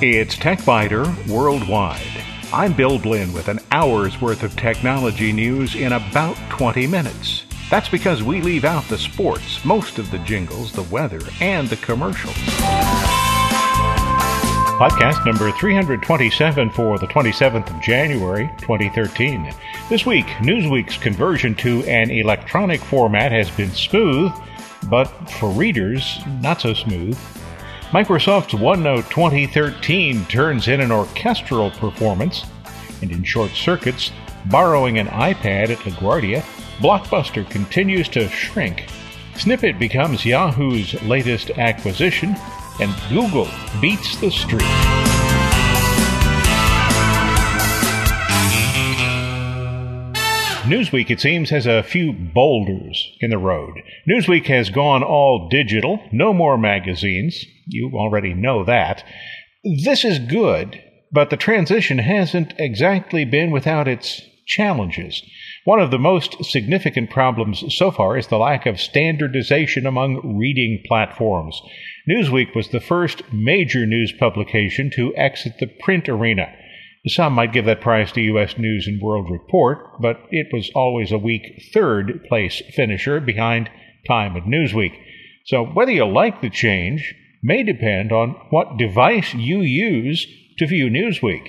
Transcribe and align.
It's 0.00 0.36
TechByter 0.36 1.28
Worldwide. 1.28 2.00
I'm 2.52 2.72
Bill 2.72 2.98
Blinn 2.98 3.32
with 3.34 3.48
an 3.48 3.58
hour's 3.70 4.18
worth 4.20 4.42
of 4.42 4.56
technology 4.56 5.32
news 5.32 5.74
in 5.74 5.92
about 5.92 6.36
20 6.48 6.86
minutes. 6.86 7.44
That's 7.70 7.90
because 7.90 8.22
we 8.22 8.40
leave 8.40 8.64
out 8.64 8.84
the 8.84 8.96
sports, 8.96 9.62
most 9.64 9.98
of 9.98 10.10
the 10.10 10.18
jingles, 10.20 10.72
the 10.72 10.84
weather, 10.84 11.20
and 11.42 11.68
the 11.68 11.76
commercials. 11.76 12.34
Podcast 14.78 15.26
number 15.26 15.50
327 15.50 16.70
for 16.70 16.98
the 16.98 17.08
27th 17.08 17.68
of 17.68 17.82
January, 17.82 18.48
2013. 18.58 19.52
This 19.88 20.04
week, 20.04 20.26
Newsweek's 20.42 20.98
conversion 20.98 21.54
to 21.56 21.82
an 21.84 22.10
electronic 22.10 22.82
format 22.82 23.32
has 23.32 23.50
been 23.50 23.70
smooth, 23.70 24.30
but 24.90 25.06
for 25.40 25.48
readers, 25.48 26.18
not 26.42 26.60
so 26.60 26.74
smooth. 26.74 27.16
Microsoft's 27.90 28.52
OneNote 28.52 29.08
2013 29.08 30.26
turns 30.26 30.68
in 30.68 30.82
an 30.82 30.92
orchestral 30.92 31.70
performance, 31.70 32.44
and 33.00 33.10
in 33.10 33.24
short 33.24 33.50
circuits, 33.52 34.12
borrowing 34.50 34.98
an 34.98 35.06
iPad 35.06 35.70
at 35.70 35.78
LaGuardia, 35.78 36.42
Blockbuster 36.80 37.48
continues 37.48 38.10
to 38.10 38.28
shrink. 38.28 38.90
Snippet 39.36 39.78
becomes 39.78 40.22
Yahoo's 40.22 41.00
latest 41.04 41.48
acquisition, 41.52 42.36
and 42.78 42.94
Google 43.08 43.48
beats 43.80 44.20
the 44.20 44.30
streak. 44.30 45.07
Newsweek, 50.68 51.08
it 51.10 51.18
seems, 51.18 51.48
has 51.48 51.66
a 51.66 51.82
few 51.82 52.12
boulders 52.12 53.16
in 53.20 53.30
the 53.30 53.38
road. 53.38 53.74
Newsweek 54.06 54.46
has 54.48 54.68
gone 54.68 55.02
all 55.02 55.48
digital, 55.48 55.98
no 56.12 56.34
more 56.34 56.58
magazines. 56.58 57.42
You 57.66 57.92
already 57.94 58.34
know 58.34 58.64
that. 58.64 59.02
This 59.64 60.04
is 60.04 60.18
good, 60.18 60.78
but 61.10 61.30
the 61.30 61.38
transition 61.38 61.98
hasn't 61.98 62.52
exactly 62.58 63.24
been 63.24 63.50
without 63.50 63.88
its 63.88 64.20
challenges. 64.46 65.22
One 65.64 65.80
of 65.80 65.90
the 65.90 65.98
most 65.98 66.44
significant 66.44 67.08
problems 67.08 67.64
so 67.74 67.90
far 67.90 68.18
is 68.18 68.26
the 68.26 68.38
lack 68.38 68.66
of 68.66 68.78
standardization 68.78 69.86
among 69.86 70.36
reading 70.38 70.82
platforms. 70.86 71.60
Newsweek 72.08 72.54
was 72.54 72.68
the 72.68 72.80
first 72.80 73.22
major 73.32 73.86
news 73.86 74.12
publication 74.12 74.90
to 74.96 75.16
exit 75.16 75.54
the 75.60 75.66
print 75.66 76.10
arena. 76.10 76.52
Some 77.08 77.32
might 77.32 77.52
give 77.52 77.64
that 77.66 77.80
prize 77.80 78.12
to 78.12 78.20
U.S. 78.20 78.58
News 78.58 78.86
and 78.86 79.00
World 79.00 79.30
Report, 79.30 80.00
but 80.00 80.20
it 80.30 80.48
was 80.52 80.70
always 80.74 81.12
a 81.12 81.18
weak 81.18 81.70
third 81.72 82.24
place 82.28 82.62
finisher 82.74 83.20
behind 83.20 83.70
Time 84.06 84.36
and 84.36 84.52
Newsweek. 84.52 84.98
So 85.46 85.64
whether 85.64 85.92
you 85.92 86.04
like 86.04 86.40
the 86.40 86.50
change 86.50 87.14
may 87.42 87.62
depend 87.62 88.12
on 88.12 88.30
what 88.50 88.76
device 88.76 89.34
you 89.34 89.60
use 89.60 90.26
to 90.58 90.66
view 90.66 90.88
Newsweek. 90.88 91.48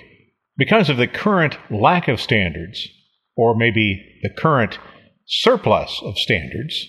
Because 0.58 0.90
of 0.90 0.98
the 0.98 1.08
current 1.08 1.58
lack 1.72 2.08
of 2.08 2.22
standards, 2.22 2.88
or 3.36 3.56
maybe 3.56 4.20
the 4.22 4.30
current 4.30 4.78
surplus 5.26 6.02
of 6.04 6.18
standards, 6.18 6.86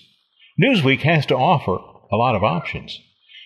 Newsweek 0.61 1.01
has 1.01 1.25
to 1.27 1.35
offer 1.35 1.77
a 2.11 2.17
lot 2.17 2.35
of 2.35 2.43
options. 2.43 2.99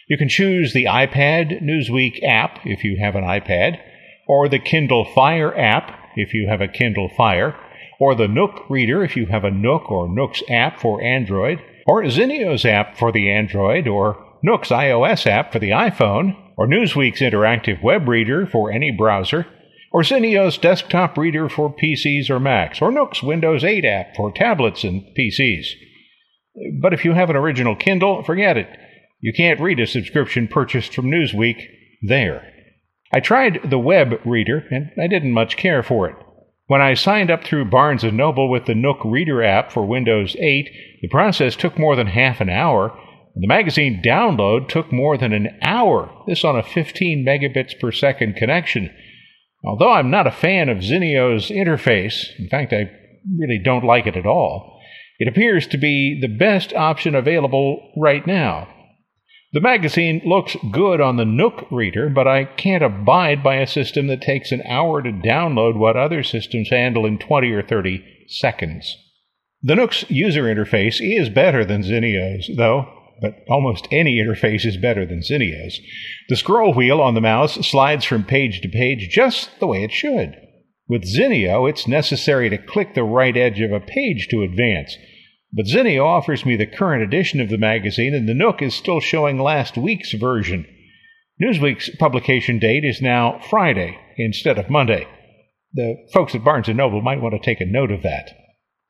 You 0.07 0.17
can 0.17 0.29
choose 0.29 0.73
the 0.73 0.85
iPad 0.85 1.63
Newsweek 1.63 2.23
app 2.23 2.59
if 2.65 2.83
you 2.83 2.97
have 2.99 3.15
an 3.15 3.23
iPad 3.23 3.79
or 4.27 4.49
the 4.49 4.59
Kindle 4.59 5.05
Fire 5.05 5.55
app 5.57 5.91
if 6.15 6.33
you 6.33 6.47
have 6.49 6.61
a 6.61 6.67
Kindle 6.67 7.09
Fire, 7.09 7.55
or 7.99 8.15
the 8.15 8.27
Nook 8.27 8.69
Reader 8.69 9.03
if 9.03 9.15
you 9.15 9.27
have 9.27 9.43
a 9.43 9.51
Nook 9.51 9.89
or 9.91 10.07
Nook's 10.07 10.43
app 10.49 10.79
for 10.79 11.01
Android, 11.01 11.59
or 11.85 12.03
Zinio's 12.03 12.65
app 12.65 12.97
for 12.97 13.11
the 13.11 13.31
Android, 13.31 13.87
or 13.87 14.23
Nook's 14.43 14.69
iOS 14.69 15.27
app 15.27 15.51
for 15.51 15.59
the 15.59 15.71
iPhone, 15.71 16.35
or 16.57 16.67
Newsweek's 16.67 17.21
interactive 17.21 17.83
web 17.83 18.07
reader 18.07 18.45
for 18.45 18.71
any 18.71 18.91
browser, 18.91 19.45
or 19.91 20.01
Zinio's 20.01 20.57
desktop 20.57 21.17
reader 21.17 21.47
for 21.47 21.73
PCs 21.73 22.29
or 22.29 22.39
Macs, 22.39 22.81
or 22.81 22.91
Nook's 22.91 23.23
Windows 23.23 23.63
8 23.63 23.85
app 23.85 24.15
for 24.15 24.31
tablets 24.31 24.83
and 24.83 25.03
PCs. 25.17 25.67
But 26.81 26.93
if 26.93 27.05
you 27.05 27.13
have 27.13 27.29
an 27.29 27.35
original 27.35 27.75
Kindle, 27.75 28.23
forget 28.23 28.57
it. 28.57 28.67
You 29.21 29.33
can't 29.33 29.59
read 29.59 29.79
a 29.79 29.87
subscription 29.87 30.47
purchased 30.47 30.93
from 30.93 31.05
Newsweek 31.05 31.67
there. 32.01 32.54
I 33.13 33.19
tried 33.19 33.69
the 33.69 33.79
web 33.79 34.19
reader, 34.25 34.65
and 34.71 34.91
I 35.01 35.07
didn't 35.07 35.31
much 35.31 35.57
care 35.57 35.83
for 35.83 36.09
it. 36.09 36.15
When 36.67 36.81
I 36.81 36.95
signed 36.95 37.29
up 37.29 37.43
through 37.43 37.65
Barnes 37.65 38.03
& 38.03 38.11
Noble 38.11 38.49
with 38.49 38.65
the 38.65 38.73
Nook 38.73 38.97
Reader 39.05 39.43
app 39.43 39.71
for 39.71 39.85
Windows 39.85 40.35
8, 40.39 40.69
the 41.01 41.07
process 41.09 41.55
took 41.55 41.77
more 41.77 41.95
than 41.95 42.07
half 42.07 42.41
an 42.41 42.49
hour. 42.49 42.89
And 43.35 43.43
the 43.43 43.47
magazine 43.47 44.01
download 44.03 44.67
took 44.67 44.91
more 44.91 45.17
than 45.17 45.31
an 45.31 45.59
hour, 45.61 46.09
this 46.25 46.43
on 46.43 46.57
a 46.57 46.63
15 46.63 47.23
megabits 47.23 47.79
per 47.79 47.91
second 47.91 48.35
connection. 48.35 48.89
Although 49.63 49.91
I'm 49.91 50.09
not 50.09 50.25
a 50.25 50.31
fan 50.31 50.69
of 50.69 50.79
Zinio's 50.79 51.49
interface, 51.49 52.25
in 52.39 52.49
fact, 52.49 52.73
I 52.73 52.89
really 53.37 53.59
don't 53.63 53.85
like 53.85 54.07
it 54.07 54.15
at 54.15 54.25
all, 54.25 54.79
it 55.19 55.27
appears 55.27 55.67
to 55.67 55.77
be 55.77 56.19
the 56.19 56.27
best 56.27 56.73
option 56.73 57.13
available 57.13 57.91
right 57.95 58.25
now. 58.25 58.67
The 59.55 59.61
magazine 59.61 60.21
looks 60.25 60.57
good 60.69 60.99
on 60.99 61.15
the 61.15 61.23
Nook 61.23 61.65
reader, 61.71 62.09
but 62.09 62.27
I 62.27 62.43
can't 62.43 62.83
abide 62.83 63.41
by 63.41 63.55
a 63.55 63.65
system 63.65 64.07
that 64.07 64.19
takes 64.19 64.51
an 64.51 64.61
hour 64.67 65.01
to 65.01 65.13
download 65.13 65.77
what 65.77 65.95
other 65.95 66.23
systems 66.23 66.69
handle 66.71 67.05
in 67.05 67.17
20 67.17 67.53
or 67.53 67.63
30 67.63 68.03
seconds. 68.27 68.97
The 69.63 69.77
Nook's 69.77 70.03
user 70.09 70.43
interface 70.43 70.97
is 70.99 71.29
better 71.29 71.63
than 71.63 71.83
Zinio's, 71.83 72.51
though, 72.57 72.85
but 73.21 73.45
almost 73.47 73.87
any 73.93 74.21
interface 74.21 74.65
is 74.65 74.75
better 74.75 75.05
than 75.05 75.21
Zinio's. 75.21 75.79
The 76.27 76.35
scroll 76.35 76.73
wheel 76.73 76.99
on 76.99 77.13
the 77.13 77.21
mouse 77.21 77.53
slides 77.65 78.03
from 78.03 78.25
page 78.25 78.59
to 78.59 78.67
page 78.67 79.07
just 79.09 79.57
the 79.61 79.67
way 79.67 79.85
it 79.85 79.91
should. 79.93 80.35
With 80.89 81.05
Zinio, 81.05 81.69
it's 81.69 81.87
necessary 81.87 82.49
to 82.49 82.57
click 82.57 82.93
the 82.93 83.05
right 83.05 83.37
edge 83.37 83.61
of 83.61 83.71
a 83.71 83.79
page 83.79 84.27
to 84.31 84.41
advance. 84.41 84.97
But 85.55 85.67
Zinio 85.67 86.03
offers 86.05 86.45
me 86.45 86.57
the 86.57 86.65
current 86.65 87.01
edition 87.01 87.39
of 87.39 87.49
the 87.49 87.57
magazine, 87.57 88.13
and 88.13 88.27
the 88.27 88.33
Nook 88.33 88.61
is 88.61 88.75
still 88.75 88.99
showing 88.99 89.39
last 89.39 89.77
week's 89.77 90.11
version. 90.11 90.67
Newsweek's 91.41 91.89
publication 91.97 92.59
date 92.59 92.83
is 92.83 93.01
now 93.01 93.39
Friday 93.49 93.97
instead 94.17 94.57
of 94.57 94.69
Monday. 94.69 95.07
The 95.73 95.95
folks 96.13 96.35
at 96.35 96.43
Barnes 96.43 96.67
& 96.67 96.69
Noble 96.69 97.01
might 97.01 97.21
want 97.21 97.33
to 97.33 97.39
take 97.39 97.61
a 97.61 97.65
note 97.65 97.91
of 97.91 98.03
that. 98.03 98.31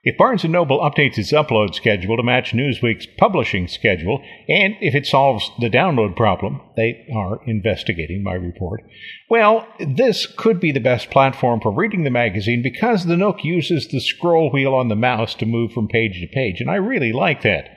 If 0.07 0.17
Barnes 0.17 0.43
& 0.43 0.45
Noble 0.45 0.81
updates 0.81 1.17
its 1.17 1.31
upload 1.31 1.73
schedule 1.73 2.15
to 2.15 2.21
match 2.21 2.53
Newsweek's 2.53 3.07
publishing 3.17 3.67
schedule, 3.67 4.21
and 4.47 4.75
if 4.79 4.93
it 4.93 5.07
solves 5.07 5.49
the 5.59 5.67
download 5.67 6.15
problem, 6.15 6.61
they 6.77 7.07
are 7.11 7.39
investigating 7.47 8.21
my 8.21 8.33
report, 8.33 8.83
well, 9.31 9.67
this 9.79 10.27
could 10.27 10.59
be 10.59 10.71
the 10.71 10.79
best 10.79 11.09
platform 11.09 11.59
for 11.59 11.71
reading 11.71 12.03
the 12.03 12.11
magazine 12.11 12.61
because 12.61 13.05
the 13.05 13.17
Nook 13.17 13.43
uses 13.43 13.87
the 13.87 13.99
scroll 13.99 14.51
wheel 14.51 14.75
on 14.75 14.89
the 14.89 14.95
mouse 14.95 15.33
to 15.35 15.47
move 15.47 15.71
from 15.71 15.87
page 15.87 16.21
to 16.21 16.27
page, 16.27 16.61
and 16.61 16.69
I 16.69 16.75
really 16.75 17.11
like 17.11 17.41
that. 17.41 17.69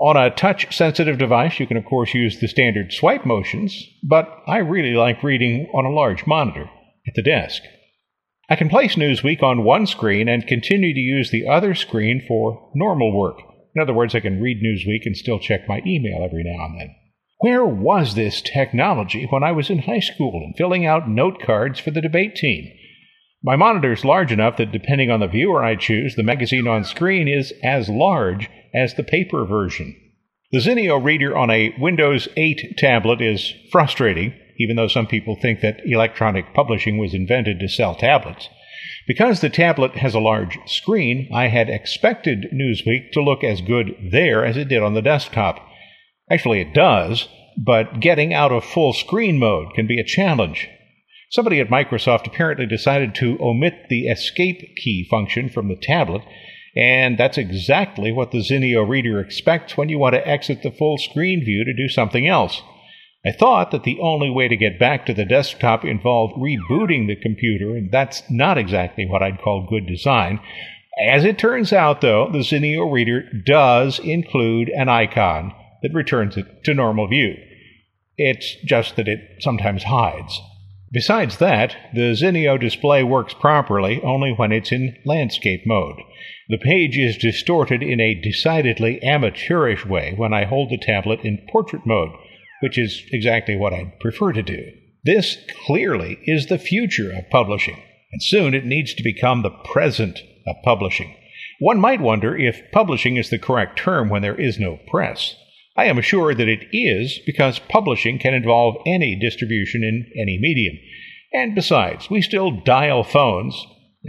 On 0.00 0.16
a 0.16 0.34
touch 0.34 0.76
sensitive 0.76 1.16
device, 1.16 1.60
you 1.60 1.68
can 1.68 1.76
of 1.76 1.84
course 1.84 2.12
use 2.12 2.40
the 2.40 2.48
standard 2.48 2.92
swipe 2.92 3.24
motions, 3.24 3.86
but 4.02 4.28
I 4.48 4.58
really 4.58 4.94
like 4.94 5.22
reading 5.22 5.70
on 5.72 5.84
a 5.84 5.94
large 5.94 6.26
monitor 6.26 6.68
at 7.06 7.14
the 7.14 7.22
desk. 7.22 7.62
I 8.50 8.56
can 8.56 8.70
place 8.70 8.96
Newsweek 8.96 9.42
on 9.42 9.64
one 9.64 9.86
screen 9.86 10.26
and 10.26 10.46
continue 10.46 10.94
to 10.94 11.00
use 11.00 11.30
the 11.30 11.46
other 11.46 11.74
screen 11.74 12.24
for 12.26 12.70
normal 12.74 13.12
work. 13.12 13.36
In 13.76 13.82
other 13.82 13.92
words, 13.92 14.14
I 14.14 14.20
can 14.20 14.40
read 14.40 14.62
Newsweek 14.62 15.04
and 15.04 15.14
still 15.14 15.38
check 15.38 15.68
my 15.68 15.82
email 15.86 16.24
every 16.24 16.44
now 16.44 16.64
and 16.64 16.80
then. 16.80 16.94
Where 17.40 17.64
was 17.64 18.14
this 18.14 18.40
technology 18.40 19.26
when 19.28 19.44
I 19.44 19.52
was 19.52 19.68
in 19.68 19.80
high 19.80 20.00
school 20.00 20.42
and 20.42 20.56
filling 20.56 20.86
out 20.86 21.08
note 21.08 21.40
cards 21.44 21.78
for 21.78 21.90
the 21.90 22.00
debate 22.00 22.36
team? 22.36 22.72
My 23.42 23.54
monitor 23.54 23.92
is 23.92 24.04
large 24.04 24.32
enough 24.32 24.56
that 24.56 24.72
depending 24.72 25.10
on 25.10 25.20
the 25.20 25.28
viewer 25.28 25.62
I 25.62 25.76
choose, 25.76 26.16
the 26.16 26.22
magazine 26.22 26.66
on 26.66 26.84
screen 26.84 27.28
is 27.28 27.52
as 27.62 27.88
large 27.88 28.50
as 28.74 28.94
the 28.94 29.04
paper 29.04 29.44
version. 29.44 29.94
The 30.50 30.58
Zinio 30.58 31.04
reader 31.04 31.36
on 31.36 31.50
a 31.50 31.74
Windows 31.78 32.28
8 32.36 32.76
tablet 32.78 33.20
is 33.20 33.52
frustrating 33.70 34.32
even 34.58 34.76
though 34.76 34.88
some 34.88 35.06
people 35.06 35.36
think 35.36 35.60
that 35.60 35.80
electronic 35.84 36.52
publishing 36.54 36.98
was 36.98 37.14
invented 37.14 37.58
to 37.60 37.68
sell 37.68 37.94
tablets. 37.94 38.48
Because 39.06 39.40
the 39.40 39.50
tablet 39.50 39.96
has 39.96 40.14
a 40.14 40.20
large 40.20 40.58
screen, 40.66 41.28
I 41.32 41.48
had 41.48 41.70
expected 41.70 42.52
Newsweek 42.52 43.12
to 43.12 43.22
look 43.22 43.42
as 43.42 43.60
good 43.60 43.94
there 44.12 44.44
as 44.44 44.56
it 44.56 44.68
did 44.68 44.82
on 44.82 44.94
the 44.94 45.02
desktop. 45.02 45.66
Actually, 46.30 46.60
it 46.60 46.74
does, 46.74 47.26
but 47.56 48.00
getting 48.00 48.34
out 48.34 48.52
of 48.52 48.64
full 48.64 48.92
screen 48.92 49.38
mode 49.38 49.74
can 49.74 49.86
be 49.86 49.98
a 49.98 50.04
challenge. 50.04 50.68
Somebody 51.30 51.60
at 51.60 51.68
Microsoft 51.68 52.26
apparently 52.26 52.66
decided 52.66 53.14
to 53.16 53.38
omit 53.40 53.88
the 53.88 54.08
escape 54.08 54.76
key 54.76 55.06
function 55.10 55.48
from 55.48 55.68
the 55.68 55.76
tablet, 55.76 56.22
and 56.76 57.18
that's 57.18 57.38
exactly 57.38 58.12
what 58.12 58.30
the 58.30 58.38
Zinio 58.38 58.88
reader 58.88 59.20
expects 59.20 59.76
when 59.76 59.88
you 59.88 59.98
want 59.98 60.14
to 60.14 60.26
exit 60.26 60.62
the 60.62 60.70
full 60.70 60.96
screen 60.96 61.44
view 61.44 61.64
to 61.64 61.74
do 61.74 61.88
something 61.88 62.26
else. 62.26 62.62
I 63.26 63.32
thought 63.32 63.72
that 63.72 63.82
the 63.82 63.98
only 64.00 64.30
way 64.30 64.48
to 64.48 64.56
get 64.56 64.78
back 64.78 65.04
to 65.06 65.14
the 65.14 65.24
desktop 65.24 65.84
involved 65.84 66.34
rebooting 66.36 67.06
the 67.06 67.16
computer, 67.16 67.74
and 67.76 67.90
that's 67.90 68.22
not 68.30 68.58
exactly 68.58 69.06
what 69.06 69.22
I'd 69.22 69.40
call 69.40 69.66
good 69.68 69.86
design. 69.86 70.40
As 71.08 71.24
it 71.24 71.38
turns 71.38 71.72
out, 71.72 72.00
though, 72.00 72.28
the 72.30 72.38
Zinio 72.38 72.90
reader 72.90 73.24
does 73.44 73.98
include 73.98 74.68
an 74.68 74.88
icon 74.88 75.52
that 75.82 75.94
returns 75.94 76.36
it 76.36 76.64
to 76.64 76.74
normal 76.74 77.08
view. 77.08 77.34
It's 78.16 78.56
just 78.64 78.96
that 78.96 79.08
it 79.08 79.20
sometimes 79.40 79.84
hides. 79.84 80.40
Besides 80.90 81.38
that, 81.38 81.76
the 81.94 82.12
Zinio 82.14 82.58
display 82.58 83.02
works 83.02 83.34
properly 83.34 84.00
only 84.02 84.32
when 84.32 84.52
it's 84.52 84.72
in 84.72 84.96
landscape 85.04 85.66
mode. 85.66 85.96
The 86.48 86.58
page 86.58 86.96
is 86.96 87.18
distorted 87.18 87.82
in 87.82 88.00
a 88.00 88.14
decidedly 88.14 89.02
amateurish 89.02 89.84
way 89.84 90.14
when 90.16 90.32
I 90.32 90.46
hold 90.46 90.70
the 90.70 90.78
tablet 90.78 91.20
in 91.22 91.46
portrait 91.52 91.84
mode, 91.84 92.12
which 92.60 92.78
is 92.78 93.02
exactly 93.12 93.56
what 93.56 93.72
I'd 93.72 94.00
prefer 94.00 94.32
to 94.32 94.42
do. 94.42 94.72
This 95.04 95.36
clearly 95.66 96.18
is 96.24 96.46
the 96.46 96.58
future 96.58 97.12
of 97.12 97.30
publishing, 97.30 97.80
and 98.12 98.22
soon 98.22 98.54
it 98.54 98.64
needs 98.64 98.94
to 98.94 99.02
become 99.02 99.42
the 99.42 99.50
present 99.50 100.18
of 100.46 100.56
publishing. 100.64 101.14
One 101.60 101.80
might 101.80 102.00
wonder 102.00 102.36
if 102.36 102.62
publishing 102.72 103.16
is 103.16 103.30
the 103.30 103.38
correct 103.38 103.78
term 103.78 104.08
when 104.08 104.22
there 104.22 104.40
is 104.40 104.58
no 104.58 104.78
press. 104.88 105.34
I 105.76 105.84
am 105.84 105.98
assured 105.98 106.38
that 106.38 106.48
it 106.48 106.66
is 106.72 107.20
because 107.24 107.60
publishing 107.60 108.18
can 108.18 108.34
involve 108.34 108.82
any 108.86 109.14
distribution 109.14 109.84
in 109.84 110.10
any 110.20 110.38
medium. 110.40 110.76
And 111.32 111.54
besides, 111.54 112.10
we 112.10 112.22
still 112.22 112.50
dial 112.50 113.04
phones. 113.04 113.54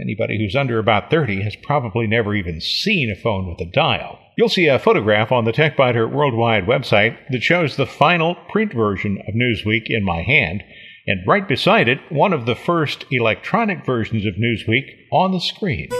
Anybody 0.00 0.38
who's 0.38 0.56
under 0.56 0.78
about 0.78 1.10
30 1.10 1.42
has 1.42 1.56
probably 1.56 2.06
never 2.06 2.34
even 2.34 2.60
seen 2.60 3.10
a 3.10 3.20
phone 3.20 3.46
with 3.46 3.60
a 3.60 3.70
dial. 3.70 4.18
You'll 4.38 4.48
see 4.48 4.66
a 4.66 4.78
photograph 4.78 5.30
on 5.30 5.44
the 5.44 5.52
TechByter 5.52 6.10
Worldwide 6.10 6.64
website 6.64 7.18
that 7.30 7.42
shows 7.42 7.76
the 7.76 7.86
final 7.86 8.36
print 8.48 8.72
version 8.72 9.18
of 9.28 9.34
Newsweek 9.34 9.86
in 9.86 10.02
my 10.02 10.22
hand, 10.22 10.62
and 11.06 11.26
right 11.26 11.46
beside 11.46 11.88
it, 11.88 11.98
one 12.08 12.32
of 12.32 12.46
the 12.46 12.54
first 12.54 13.04
electronic 13.10 13.84
versions 13.84 14.24
of 14.24 14.36
Newsweek 14.36 14.86
on 15.12 15.32
the 15.32 15.40
screen. 15.40 15.90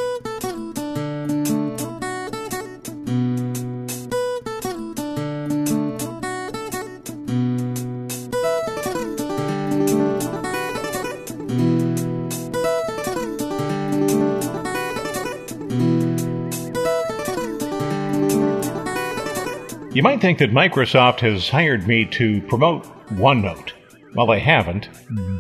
You 20.00 20.04
might 20.04 20.22
think 20.22 20.38
that 20.38 20.50
Microsoft 20.50 21.20
has 21.20 21.50
hired 21.50 21.86
me 21.86 22.06
to 22.06 22.40
promote 22.48 22.84
OneNote. 23.18 23.72
Well, 24.14 24.28
they 24.28 24.40
haven't, 24.40 24.88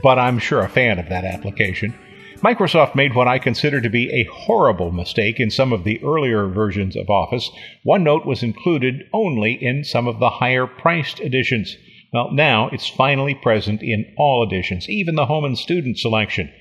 but 0.02 0.18
I'm 0.18 0.38
sure 0.38 0.60
a 0.60 0.68
fan 0.68 0.98
of 0.98 1.08
that 1.08 1.24
application. 1.24 1.98
Microsoft 2.40 2.94
made 2.94 3.14
what 3.14 3.26
I 3.26 3.38
consider 3.38 3.80
to 3.80 3.88
be 3.88 4.10
a 4.12 4.28
horrible 4.30 4.92
mistake 4.92 5.40
in 5.40 5.50
some 5.50 5.72
of 5.72 5.84
the 5.84 5.98
earlier 6.04 6.46
versions 6.46 6.94
of 6.94 7.08
Office. 7.08 7.50
OneNote 7.86 8.26
was 8.26 8.42
included 8.42 9.04
only 9.14 9.54
in 9.54 9.82
some 9.82 10.06
of 10.06 10.18
the 10.20 10.28
higher 10.28 10.66
priced 10.66 11.20
editions. 11.20 11.74
Well, 12.12 12.30
now 12.30 12.68
it's 12.68 12.86
finally 12.86 13.34
present 13.34 13.82
in 13.82 14.12
all 14.18 14.46
editions, 14.46 14.90
even 14.90 15.14
the 15.14 15.24
home 15.24 15.46
and 15.46 15.56
student 15.56 15.98
selection. 15.98 16.52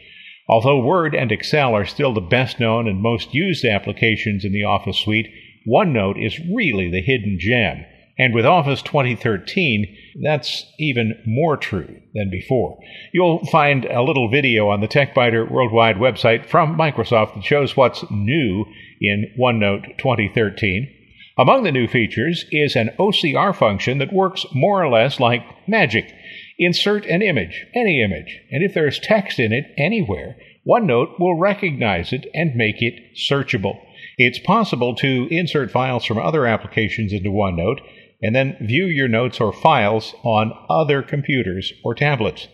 Although 0.47 0.79
Word 0.79 1.13
and 1.13 1.33
Excel 1.33 1.75
are 1.75 1.85
still 1.85 2.13
the 2.13 2.21
best 2.21 2.61
known 2.61 2.87
and 2.87 3.01
most 3.01 3.33
used 3.33 3.65
applications 3.65 4.45
in 4.45 4.53
the 4.53 4.63
Office 4.63 4.99
suite, 4.99 5.27
OneNote 5.67 6.23
is 6.23 6.39
really 6.39 6.89
the 6.89 7.01
hidden 7.01 7.37
gem. 7.39 7.85
And 8.17 8.33
with 8.33 8.45
Office 8.45 8.81
2013, 8.81 9.95
that's 10.21 10.65
even 10.77 11.21
more 11.25 11.55
true 11.55 12.01
than 12.13 12.29
before. 12.29 12.77
You'll 13.13 13.45
find 13.45 13.85
a 13.85 14.01
little 14.01 14.29
video 14.29 14.67
on 14.67 14.81
the 14.81 14.89
TechByter 14.89 15.49
Worldwide 15.49 15.95
website 15.95 16.45
from 16.45 16.77
Microsoft 16.77 17.35
that 17.35 17.45
shows 17.45 17.77
what's 17.77 18.03
new 18.11 18.65
in 18.99 19.33
OneNote 19.39 19.97
2013. 19.97 20.93
Among 21.37 21.63
the 21.63 21.71
new 21.71 21.87
features 21.87 22.43
is 22.51 22.75
an 22.75 22.89
OCR 22.99 23.55
function 23.55 23.99
that 23.99 24.11
works 24.11 24.45
more 24.53 24.83
or 24.83 24.89
less 24.89 25.21
like 25.21 25.41
magic. 25.65 26.13
Insert 26.57 27.05
an 27.05 27.21
image, 27.21 27.65
any 27.73 28.03
image, 28.03 28.41
and 28.51 28.61
if 28.61 28.73
there's 28.73 28.99
text 28.99 29.39
in 29.39 29.53
it 29.53 29.73
anywhere, 29.77 30.35
OneNote 30.67 31.17
will 31.17 31.39
recognize 31.39 32.11
it 32.11 32.27
and 32.33 32.53
make 32.55 32.81
it 32.81 33.15
searchable. 33.15 33.79
It's 34.21 34.37
possible 34.37 34.95
to 34.95 35.29
insert 35.31 35.71
files 35.71 36.03
from 36.03 36.17
other 36.17 36.45
applications 36.45 37.13
into 37.13 37.29
OneNote 37.29 37.79
and 38.21 38.35
then 38.35 38.57
view 38.59 38.85
your 38.85 39.07
notes 39.07 39.39
or 39.39 39.53
files 39.53 40.13
on 40.23 40.51
other 40.69 41.01
computers 41.01 41.71
or 41.85 41.95
tablets. 41.95 42.49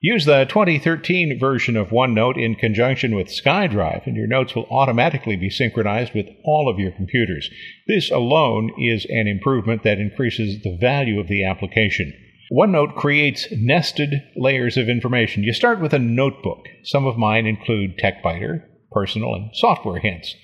Use 0.00 0.24
the 0.24 0.44
2013 0.46 1.38
version 1.38 1.76
of 1.76 1.90
OneNote 1.90 2.36
in 2.36 2.56
conjunction 2.56 3.14
with 3.14 3.28
SkyDrive, 3.28 4.08
and 4.08 4.16
your 4.16 4.26
notes 4.26 4.56
will 4.56 4.66
automatically 4.72 5.36
be 5.36 5.50
synchronized 5.50 6.14
with 6.14 6.26
all 6.44 6.68
of 6.68 6.80
your 6.80 6.90
computers. 6.90 7.48
This 7.86 8.10
alone 8.10 8.72
is 8.76 9.06
an 9.08 9.28
improvement 9.28 9.84
that 9.84 10.00
increases 10.00 10.64
the 10.64 10.76
value 10.80 11.20
of 11.20 11.28
the 11.28 11.44
application. 11.44 12.12
OneNote 12.50 12.96
creates 12.96 13.46
nested 13.52 14.14
layers 14.36 14.76
of 14.76 14.88
information. 14.88 15.44
You 15.44 15.52
start 15.52 15.80
with 15.80 15.92
a 15.92 16.00
notebook. 16.00 16.64
Some 16.82 17.06
of 17.06 17.16
mine 17.16 17.46
include 17.46 17.98
TechByter, 17.98 18.64
personal, 18.90 19.32
and 19.34 19.50
software 19.54 20.00
hints. 20.00 20.34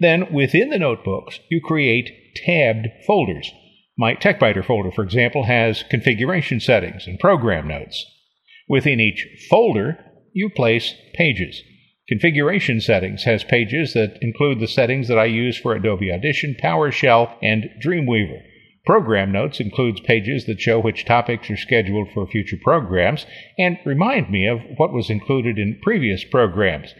Then, 0.00 0.32
within 0.32 0.70
the 0.70 0.78
notebooks, 0.78 1.40
you 1.50 1.60
create 1.60 2.10
tabbed 2.36 2.88
folders. 3.06 3.50
My 3.96 4.14
TechByter 4.14 4.64
folder, 4.64 4.90
for 4.90 5.04
example, 5.04 5.44
has 5.44 5.84
configuration 5.84 6.60
settings 6.60 7.06
and 7.06 7.18
program 7.18 7.68
notes. 7.68 8.04
Within 8.68 8.98
each 8.98 9.26
folder, 9.48 9.98
you 10.32 10.50
place 10.50 10.94
pages. 11.14 11.62
Configuration 12.08 12.80
settings 12.80 13.22
has 13.22 13.44
pages 13.44 13.94
that 13.94 14.18
include 14.20 14.60
the 14.60 14.66
settings 14.66 15.08
that 15.08 15.18
I 15.18 15.24
use 15.26 15.56
for 15.56 15.74
Adobe 15.74 16.12
Audition, 16.12 16.56
PowerShell, 16.62 17.36
and 17.42 17.70
Dreamweaver. 17.82 18.42
Program 18.84 19.32
Notes 19.32 19.60
includes 19.60 20.00
pages 20.00 20.44
that 20.44 20.60
show 20.60 20.78
which 20.78 21.06
topics 21.06 21.48
are 21.48 21.56
scheduled 21.56 22.08
for 22.12 22.26
future 22.26 22.58
programs 22.62 23.24
and 23.58 23.78
remind 23.86 24.28
me 24.30 24.46
of 24.46 24.60
what 24.76 24.92
was 24.92 25.08
included 25.08 25.58
in 25.58 25.80
previous 25.82 26.22
programs. 26.24 26.94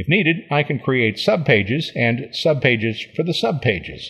If 0.00 0.08
needed, 0.08 0.46
I 0.50 0.62
can 0.62 0.78
create 0.78 1.18
subpages 1.18 1.92
and 1.94 2.30
subpages 2.32 3.04
for 3.14 3.22
the 3.22 3.34
subpages. 3.34 4.08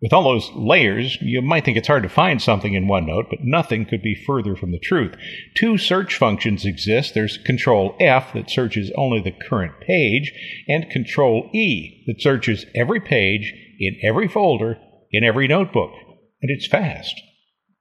With 0.00 0.12
all 0.12 0.22
those 0.22 0.52
layers, 0.54 1.18
you 1.20 1.42
might 1.42 1.64
think 1.64 1.76
it's 1.76 1.88
hard 1.88 2.04
to 2.04 2.08
find 2.08 2.40
something 2.40 2.74
in 2.74 2.86
OneNote, 2.86 3.28
but 3.28 3.40
nothing 3.42 3.86
could 3.86 4.02
be 4.02 4.14
further 4.14 4.54
from 4.54 4.70
the 4.70 4.78
truth. 4.78 5.16
Two 5.56 5.78
search 5.78 6.14
functions 6.14 6.64
exist. 6.64 7.12
There's 7.12 7.38
Control 7.38 7.96
F 7.98 8.34
that 8.34 8.50
searches 8.50 8.92
only 8.96 9.20
the 9.20 9.32
current 9.32 9.80
page, 9.80 10.32
and 10.68 10.88
Control 10.90 11.50
E 11.52 12.04
that 12.06 12.22
searches 12.22 12.64
every 12.76 13.00
page 13.00 13.52
in 13.80 13.96
every 14.04 14.28
folder 14.28 14.78
in 15.10 15.24
every 15.24 15.48
notebook. 15.48 15.90
And 16.40 16.52
it's 16.52 16.68
fast. 16.68 17.20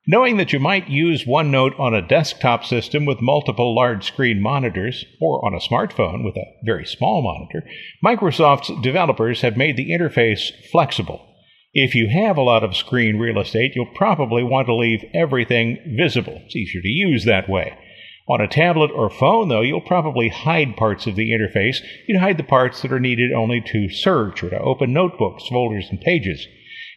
Knowing 0.08 0.38
that 0.38 0.54
you 0.54 0.60
might 0.60 0.88
use 0.88 1.26
OneNote 1.26 1.80
on 1.80 1.96
a 1.96 2.08
desktop 2.08 2.64
system 2.64 3.06
with 3.06 3.22
multiple 3.22 3.74
large 3.74 4.06
screen 4.06 4.40
monitors, 4.40 5.04
or 5.20 5.44
on 5.44 5.56
a 5.56 5.60
smartphone 5.60 6.24
with 6.24 6.36
a 6.38 6.46
very 6.64 6.86
small 6.86 7.24
monitor, 7.24 7.68
Microsoft's 8.04 8.72
developers 8.84 9.42
have 9.42 9.58
made 9.58 9.76
the 9.76 9.90
interface 9.90 10.52
flexible. 10.72 11.28
If 11.74 11.96
you 11.96 12.08
have 12.08 12.38
a 12.38 12.44
lot 12.44 12.64
of 12.64 12.76
screen 12.76 13.18
real 13.18 13.40
estate, 13.40 13.72
you'll 13.76 13.88
probably 13.96 14.44
want 14.44 14.68
to 14.68 14.76
leave 14.76 15.04
everything 15.14 15.96
visible. 15.98 16.40
It's 16.46 16.56
easier 16.56 16.84
to 16.84 16.88
use 16.88 17.26
that 17.26 17.50
way. 17.50 17.76
On 18.28 18.40
a 18.42 18.48
tablet 18.48 18.92
or 18.92 19.10
phone, 19.10 19.50
though, 19.50 19.62
you'll 19.62 19.82
probably 19.82 20.30
hide 20.30 20.78
parts 20.78 21.08
of 21.08 21.16
the 21.16 21.32
interface. 21.32 21.78
You'd 22.08 22.20
hide 22.20 22.38
the 22.38 22.44
parts 22.44 22.82
that 22.82 22.92
are 22.92 23.00
needed 23.00 23.34
only 23.34 23.62
to 23.68 23.90
search 23.90 24.44
or 24.44 24.52
to 24.52 24.60
open 24.60 24.94
notebooks, 24.94 25.48
folders, 25.48 25.88
and 25.90 26.00
pages. 26.00 26.48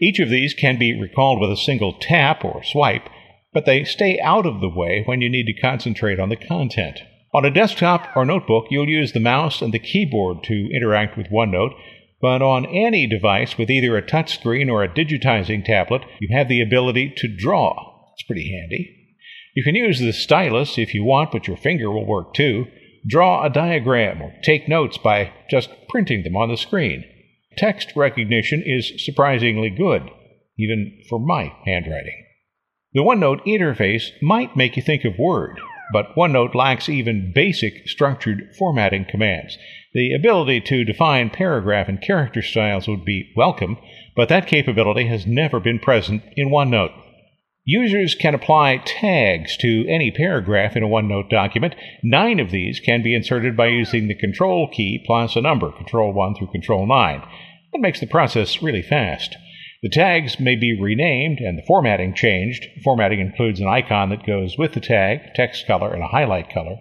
Each 0.01 0.21
of 0.21 0.31
these 0.31 0.55
can 0.55 0.79
be 0.79 0.99
recalled 0.99 1.41
with 1.41 1.51
a 1.51 1.57
single 1.57 1.93
tap 1.93 2.45
or 2.45 2.63
swipe, 2.63 3.09
but 3.53 3.67
they 3.67 3.85
stay 3.85 4.21
out 4.21 4.47
of 4.47 4.61
the 4.61 4.69
way 4.69 5.03
when 5.05 5.21
you 5.21 5.29
need 5.29 5.47
to 5.47 5.61
concentrate 5.61 6.21
on 6.21 6.29
the 6.29 6.37
content. 6.37 7.01
On 7.35 7.45
a 7.45 7.51
desktop 7.51 8.17
or 8.17 8.25
notebook, 8.25 8.67
you'll 8.71 8.89
use 8.89 9.13
the 9.13 9.21
mouse 9.21 9.61
and 9.61 9.75
the 9.75 9.79
keyboard 9.79 10.45
to 10.45 10.71
interact 10.73 11.17
with 11.17 11.31
OneNote, 11.31 11.75
but 12.21 12.43
on 12.43 12.67
any 12.67 13.07
device 13.07 13.59
with 13.59 13.71
either 13.71 13.97
a 13.97 14.03
touchscreen 14.03 14.71
or 14.71 14.83
a 14.83 14.89
digitizing 14.89 15.65
tablet, 15.65 16.03
you 16.21 16.29
have 16.37 16.49
the 16.49 16.63
ability 16.63 17.13
to 17.17 17.29
draw. 17.29 17.95
It's 18.15 18.23
pretty 18.23 18.53
handy. 18.53 18.95
You 19.55 19.65
can 19.65 19.75
use 19.75 19.99
the 19.99 20.13
stylus 20.13 20.79
if 20.79 20.95
you 20.95 21.05
want, 21.05 21.33
but 21.33 21.49
your 21.49 21.57
finger 21.57 21.91
will 21.91 22.07
work 22.07 22.35
too. 22.35 22.67
Draw 23.07 23.45
a 23.45 23.51
diagram 23.51 24.23
or 24.23 24.35
take 24.43 24.69
notes 24.69 24.99
by 24.99 25.33
just 25.51 25.71
printing 25.89 26.23
them 26.23 26.37
on 26.37 26.49
the 26.49 26.57
screen 26.57 27.05
text 27.59 27.93
recognition 27.97 28.63
is 28.65 28.93
surprisingly 29.05 29.69
good, 29.69 30.09
even 30.59 31.03
for 31.09 31.19
my 31.19 31.53
handwriting. 31.67 32.25
The 32.95 33.03
OneNote 33.03 33.45
interface 33.47 34.05
might 34.23 34.57
make 34.57 34.77
you 34.77 34.83
think 34.83 35.05
of 35.05 35.19
Word, 35.19 35.61
but 35.93 36.15
OneNote 36.17 36.55
lacks 36.55 36.89
even 36.89 37.33
basic 37.35 37.87
structured 37.87 38.55
formatting 38.59 39.05
commands. 39.05 39.59
The 39.93 40.15
ability 40.15 40.61
to 40.63 40.85
define 40.85 41.31
paragraph 41.31 41.89
and 41.89 42.01
character 42.01 42.43
styles 42.43 42.89
would 42.89 43.05
be 43.05 43.33
welcome, 43.37 43.77
but 44.17 44.29
that 44.29 44.47
capability 44.47 45.07
has 45.09 45.27
never 45.27 45.61
been 45.61 45.79
present 45.79 46.23
in 46.37 46.51
OneNote. 46.51 46.93
Users 47.71 48.15
can 48.15 48.35
apply 48.35 48.79
tags 48.87 49.55
to 49.59 49.85
any 49.87 50.11
paragraph 50.11 50.75
in 50.75 50.83
a 50.83 50.89
OneNote 50.89 51.29
document. 51.29 51.75
Nine 52.03 52.41
of 52.41 52.51
these 52.51 52.81
can 52.81 53.03
be 53.03 53.15
inserted 53.15 53.59
by 53.59 53.67
using 53.67 54.09
the 54.09 54.15
Control 54.15 54.69
key 54.69 55.03
plus 55.05 55.37
a 55.37 55.43
number, 55.43 55.71
Control 55.73 56.11
1 56.15 56.37
through 56.37 56.47
Control 56.47 56.87
9. 56.87 57.23
That 57.73 57.81
makes 57.81 58.01
the 58.01 58.07
process 58.07 58.63
really 58.63 58.83
fast. 58.83 59.37
The 59.83 59.89
tags 59.89 60.41
may 60.41 60.57
be 60.57 60.79
renamed 60.79 61.39
and 61.39 61.57
the 61.57 61.63
formatting 61.63 62.15
changed. 62.15 62.67
Formatting 62.83 63.21
includes 63.21 63.61
an 63.61 63.69
icon 63.69 64.11
that 64.11 64.27
goes 64.27 64.59
with 64.59 64.73
the 64.73 64.81
tag, 64.81 65.21
text 65.35 65.67
color, 65.67 65.93
and 65.93 66.03
a 66.03 66.09
highlight 66.09 66.51
color. 66.51 66.77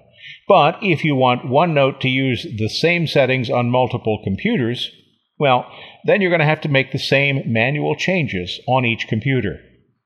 But 0.47 0.79
if 0.81 1.03
you 1.03 1.15
want 1.15 1.45
OneNote 1.45 1.99
to 1.99 2.09
use 2.09 2.43
the 2.57 2.69
same 2.69 3.05
settings 3.05 3.49
on 3.49 3.69
multiple 3.69 4.21
computers, 4.23 4.91
well, 5.39 5.71
then 6.05 6.21
you're 6.21 6.31
going 6.31 6.39
to 6.39 6.45
have 6.45 6.61
to 6.61 6.69
make 6.69 6.91
the 6.91 6.97
same 6.97 7.43
manual 7.45 7.95
changes 7.95 8.59
on 8.67 8.85
each 8.85 9.07
computer. 9.07 9.59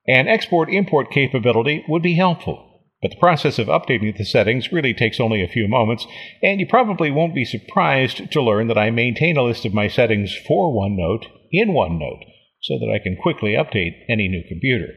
An 0.07 0.27
export 0.27 0.69
import 0.69 1.11
capability 1.11 1.85
would 1.87 2.01
be 2.01 2.15
helpful. 2.15 2.70
But 3.01 3.11
the 3.11 3.19
process 3.19 3.57
of 3.57 3.67
updating 3.67 4.15
the 4.15 4.25
settings 4.25 4.71
really 4.71 4.93
takes 4.93 5.19
only 5.19 5.43
a 5.43 5.47
few 5.47 5.67
moments, 5.67 6.05
and 6.43 6.59
you 6.59 6.67
probably 6.67 7.09
won't 7.09 7.33
be 7.33 7.45
surprised 7.45 8.31
to 8.31 8.41
learn 8.41 8.67
that 8.67 8.77
I 8.77 8.91
maintain 8.91 9.37
a 9.37 9.43
list 9.43 9.65
of 9.65 9.73
my 9.73 9.87
settings 9.87 10.35
for 10.47 10.71
OneNote 10.71 11.25
in 11.51 11.69
OneNote 11.69 12.23
so 12.61 12.77
that 12.77 12.91
I 12.93 12.99
can 13.03 13.17
quickly 13.19 13.53
update 13.53 13.95
any 14.07 14.27
new 14.27 14.43
computer. 14.47 14.93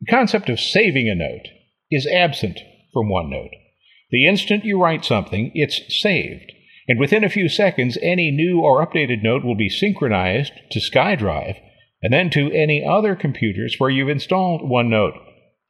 The 0.00 0.10
concept 0.10 0.48
of 0.48 0.58
saving 0.58 1.08
a 1.10 1.14
note 1.14 1.48
is 1.90 2.06
absent 2.06 2.58
from 2.92 3.10
OneNote. 3.10 3.52
The 4.10 4.26
instant 4.26 4.64
you 4.64 4.80
write 4.80 5.04
something, 5.04 5.50
it's 5.54 5.80
saved, 6.00 6.52
and 6.88 6.98
within 6.98 7.24
a 7.24 7.28
few 7.28 7.50
seconds, 7.50 7.98
any 8.00 8.30
new 8.30 8.60
or 8.60 8.86
updated 8.86 9.22
note 9.22 9.44
will 9.44 9.56
be 9.56 9.68
synchronized 9.68 10.52
to 10.70 10.80
SkyDrive 10.80 11.56
and 12.02 12.12
then 12.12 12.30
to 12.30 12.50
any 12.52 12.84
other 12.86 13.14
computers 13.14 13.74
where 13.78 13.90
you've 13.90 14.08
installed 14.08 14.62
OneNote. 14.62 15.18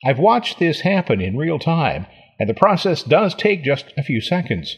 I've 0.04 0.18
watched 0.18 0.58
this 0.58 0.80
happen 0.80 1.20
in 1.20 1.36
real 1.36 1.58
time, 1.58 2.06
and 2.38 2.48
the 2.48 2.54
process 2.54 3.02
does 3.02 3.34
take 3.34 3.64
just 3.64 3.92
a 3.96 4.02
few 4.02 4.20
seconds. 4.20 4.76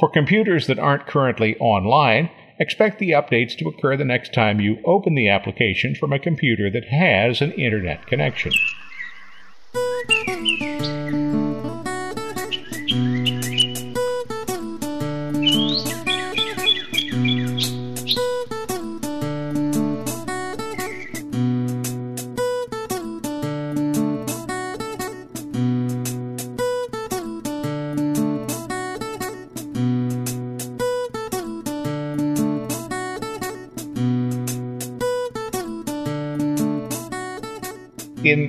For 0.00 0.10
computers 0.10 0.66
that 0.66 0.78
aren't 0.78 1.06
currently 1.06 1.56
online, 1.58 2.30
expect 2.58 2.98
the 2.98 3.10
updates 3.10 3.56
to 3.58 3.68
occur 3.68 3.96
the 3.96 4.04
next 4.04 4.34
time 4.34 4.60
you 4.60 4.78
open 4.84 5.14
the 5.14 5.28
application 5.28 5.94
from 5.94 6.12
a 6.12 6.18
computer 6.18 6.70
that 6.70 6.88
has 6.88 7.40
an 7.40 7.52
internet 7.52 8.06
connection. 8.06 8.52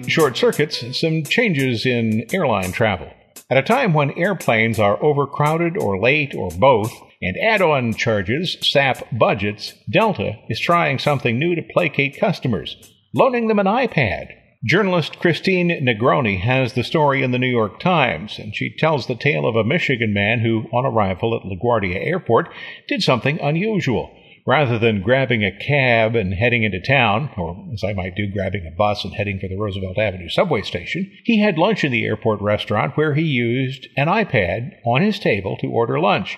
Short 0.08 0.38
circuits, 0.38 1.00
some 1.00 1.24
changes 1.24 1.86
in 1.86 2.26
airline 2.34 2.72
travel. 2.72 3.12
At 3.50 3.58
a 3.58 3.64
time 3.64 3.94
when 3.94 4.12
airplanes 4.12 4.80
are 4.80 5.02
overcrowded 5.04 5.78
or 5.78 6.00
late 6.00 6.34
or 6.34 6.50
both, 6.52 6.92
and 7.22 7.38
add 7.38 7.62
on 7.62 7.94
charges 7.94 8.58
sap 8.62 9.08
budgets, 9.12 9.74
Delta 9.90 10.38
is 10.50 10.60
trying 10.60 11.00
something 11.00 11.40
new 11.40 11.56
to 11.56 11.62
placate 11.62 12.20
customers, 12.20 12.76
loaning 13.14 13.48
them 13.48 13.60
an 13.60 13.66
iPad. 13.66 14.28
Journalist 14.66 15.20
Christine 15.20 15.70
Negroni 15.86 16.40
has 16.40 16.74
the 16.74 16.84
story 16.84 17.22
in 17.22 17.32
the 17.32 17.40
New 17.40 17.48
York 17.48 17.80
Times, 17.80 18.40
and 18.40 18.56
she 18.56 18.76
tells 18.78 19.08
the 19.08 19.16
tale 19.16 19.46
of 19.46 19.56
a 19.56 19.64
Michigan 19.64 20.14
man 20.14 20.40
who, 20.40 20.64
on 20.72 20.86
arrival 20.86 21.36
at 21.36 21.44
LaGuardia 21.44 22.06
Airport, 22.06 22.50
did 22.88 23.04
something 23.04 23.40
unusual 23.40 24.10
rather 24.46 24.78
than 24.78 25.02
grabbing 25.02 25.44
a 25.44 25.58
cab 25.58 26.16
and 26.16 26.34
heading 26.34 26.64
into 26.64 26.82
town, 26.82 27.30
or 27.38 27.70
as 27.74 27.84
I 27.84 27.94
might 27.94 28.16
do, 28.16 28.32
grabbing 28.32 28.66
a 28.66 28.76
bus 28.76 29.06
and 29.06 29.14
heading 29.14 29.40
for 29.40 29.48
the 29.48 29.58
Roosevelt 29.58 29.98
Avenue 29.98 30.30
subway 30.30 30.62
station, 30.62 31.10
he 31.24 31.40
had 31.40 31.58
lunch 31.58 31.84
in 31.84 31.92
the 31.92 32.06
airport 32.06 32.42
restaurant 32.42 32.98
where 32.98 33.14
he 33.14 33.24
used 33.24 33.88
an 33.96 34.08
iPad 34.08 34.72
on 34.86 35.02
his 35.02 35.20
table 35.20 35.58
to 35.62 35.68
order 35.68 36.00
lunch, 36.00 36.38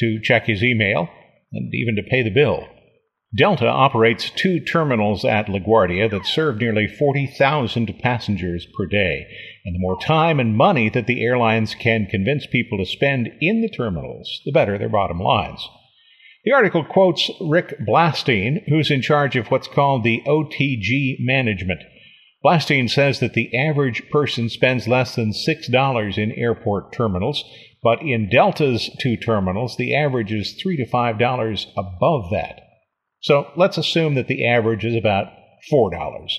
to 0.00 0.20
check 0.22 0.46
his 0.46 0.64
email, 0.64 1.08
and 1.52 1.72
even 1.72 1.94
to 1.96 2.02
pay 2.02 2.22
the 2.22 2.30
bill. 2.30 2.66
Delta 3.36 3.66
operates 3.66 4.30
two 4.30 4.60
terminals 4.60 5.24
at 5.24 5.46
LaGuardia 5.46 6.10
that 6.10 6.26
serve 6.26 6.58
nearly 6.58 6.86
40,000 6.86 7.98
passengers 8.00 8.66
per 8.76 8.86
day. 8.86 9.26
And 9.64 9.74
the 9.74 9.80
more 9.80 10.00
time 10.00 10.40
and 10.40 10.56
money 10.56 10.88
that 10.90 11.06
the 11.06 11.22
airlines 11.22 11.74
can 11.74 12.06
convince 12.06 12.46
people 12.46 12.78
to 12.78 12.86
spend 12.86 13.28
in 13.40 13.62
the 13.62 13.68
terminals, 13.68 14.40
the 14.44 14.52
better 14.52 14.78
their 14.78 14.88
bottom 14.88 15.18
lines. 15.18 15.68
The 16.46 16.52
article 16.52 16.84
quotes 16.84 17.28
Rick 17.40 17.74
Blatstein, 17.80 18.62
who's 18.68 18.88
in 18.88 19.02
charge 19.02 19.34
of 19.34 19.48
what's 19.48 19.66
called 19.66 20.04
the 20.04 20.22
OTG 20.28 21.16
management. 21.18 21.80
Blatstein 22.44 22.88
says 22.88 23.18
that 23.18 23.34
the 23.34 23.50
average 23.58 24.08
person 24.10 24.48
spends 24.48 24.86
less 24.86 25.16
than 25.16 25.32
$6 25.32 26.18
in 26.18 26.30
airport 26.30 26.92
terminals, 26.92 27.42
but 27.82 28.00
in 28.00 28.30
Delta's 28.30 28.88
two 29.00 29.16
terminals, 29.16 29.76
the 29.76 29.96
average 29.96 30.32
is 30.32 30.56
3 30.62 30.76
to 30.76 30.86
$5 30.86 31.66
above 31.76 32.30
that. 32.30 32.60
So 33.18 33.50
let's 33.56 33.76
assume 33.76 34.14
that 34.14 34.28
the 34.28 34.46
average 34.46 34.84
is 34.84 34.94
about 34.94 35.26
$4. 35.72 36.30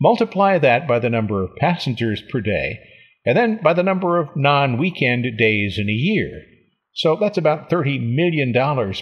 Multiply 0.00 0.56
that 0.56 0.88
by 0.88 0.98
the 0.98 1.10
number 1.10 1.44
of 1.44 1.54
passengers 1.56 2.22
per 2.22 2.40
day, 2.40 2.78
and 3.26 3.36
then 3.36 3.60
by 3.62 3.74
the 3.74 3.82
number 3.82 4.18
of 4.18 4.34
non 4.34 4.78
weekend 4.78 5.26
days 5.36 5.78
in 5.78 5.90
a 5.90 5.92
year. 5.92 6.44
So 6.94 7.16
that's 7.20 7.38
about 7.38 7.70
$30 7.70 8.14
million 8.14 8.52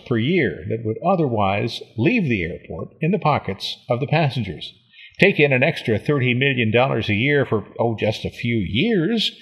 per 0.06 0.18
year 0.18 0.64
that 0.68 0.82
would 0.84 0.98
otherwise 1.06 1.80
leave 1.96 2.24
the 2.24 2.44
airport 2.44 2.90
in 3.00 3.10
the 3.10 3.18
pockets 3.18 3.78
of 3.88 4.00
the 4.00 4.06
passengers. 4.06 4.72
Take 5.18 5.40
in 5.40 5.52
an 5.52 5.62
extra 5.62 5.98
$30 5.98 6.38
million 6.38 6.72
a 6.74 7.12
year 7.12 7.44
for, 7.44 7.66
oh, 7.78 7.96
just 7.98 8.24
a 8.24 8.30
few 8.30 8.56
years. 8.56 9.32